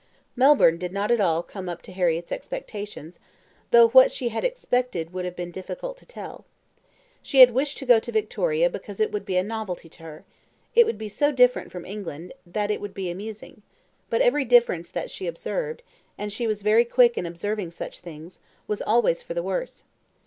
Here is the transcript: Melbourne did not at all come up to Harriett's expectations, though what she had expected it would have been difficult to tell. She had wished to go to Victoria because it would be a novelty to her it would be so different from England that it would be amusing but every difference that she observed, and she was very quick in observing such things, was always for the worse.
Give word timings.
Melbourne 0.35 0.79
did 0.79 0.91
not 0.91 1.11
at 1.11 1.21
all 1.21 1.43
come 1.43 1.69
up 1.69 1.83
to 1.83 1.91
Harriett's 1.91 2.31
expectations, 2.31 3.19
though 3.69 3.89
what 3.89 4.11
she 4.11 4.29
had 4.29 4.43
expected 4.43 5.01
it 5.09 5.13
would 5.13 5.25
have 5.25 5.35
been 5.35 5.51
difficult 5.51 5.95
to 5.97 6.07
tell. 6.07 6.43
She 7.21 7.39
had 7.39 7.51
wished 7.51 7.77
to 7.77 7.85
go 7.85 7.99
to 7.99 8.11
Victoria 8.11 8.67
because 8.67 8.99
it 8.99 9.11
would 9.11 9.25
be 9.27 9.37
a 9.37 9.43
novelty 9.43 9.89
to 9.89 10.01
her 10.01 10.25
it 10.73 10.87
would 10.87 10.97
be 10.97 11.07
so 11.07 11.31
different 11.31 11.71
from 11.71 11.85
England 11.85 12.33
that 12.47 12.71
it 12.71 12.81
would 12.81 12.95
be 12.95 13.11
amusing 13.11 13.61
but 14.09 14.21
every 14.23 14.43
difference 14.43 14.89
that 14.89 15.11
she 15.11 15.27
observed, 15.27 15.83
and 16.17 16.33
she 16.33 16.47
was 16.47 16.63
very 16.63 16.83
quick 16.83 17.15
in 17.15 17.27
observing 17.27 17.69
such 17.69 17.99
things, 17.99 18.39
was 18.67 18.81
always 18.81 19.21
for 19.21 19.35
the 19.35 19.43
worse. 19.43 19.83